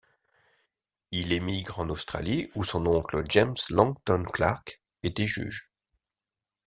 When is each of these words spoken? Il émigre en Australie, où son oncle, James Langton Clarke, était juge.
Il 1.11 1.31
émigre 1.31 1.77
en 1.77 1.89
Australie, 1.89 2.49
où 2.55 2.63
son 2.63 2.87
oncle, 2.87 3.23
James 3.29 3.53
Langton 3.69 4.23
Clarke, 4.23 4.81
était 5.03 5.27
juge. 5.27 5.69